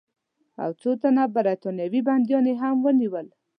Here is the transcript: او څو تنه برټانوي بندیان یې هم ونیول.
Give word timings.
او 0.63 0.71
څو 0.81 0.89
تنه 1.01 1.23
برټانوي 1.35 2.01
بندیان 2.07 2.45
یې 2.49 2.55
هم 2.61 2.77
ونیول. 2.83 3.27